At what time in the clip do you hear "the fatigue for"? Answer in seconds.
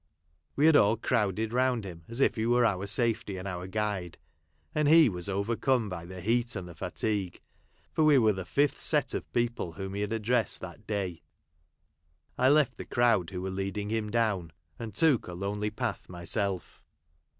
6.67-8.05